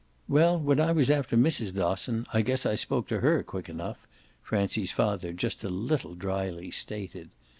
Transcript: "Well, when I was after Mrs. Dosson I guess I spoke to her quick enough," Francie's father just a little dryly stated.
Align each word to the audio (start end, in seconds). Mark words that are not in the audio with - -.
"Well, 0.27 0.59
when 0.59 0.79
I 0.79 0.91
was 0.93 1.11
after 1.11 1.37
Mrs. 1.37 1.75
Dosson 1.75 2.25
I 2.33 2.41
guess 2.41 2.65
I 2.65 2.73
spoke 2.73 3.07
to 3.09 3.19
her 3.19 3.43
quick 3.43 3.69
enough," 3.69 4.07
Francie's 4.41 4.91
father 4.91 5.31
just 5.31 5.63
a 5.63 5.69
little 5.69 6.15
dryly 6.15 6.71
stated. 6.71 7.29